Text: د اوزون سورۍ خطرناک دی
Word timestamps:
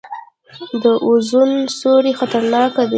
د 0.83 0.85
اوزون 1.05 1.51
سورۍ 1.79 2.11
خطرناک 2.19 2.71
دی 2.89 2.89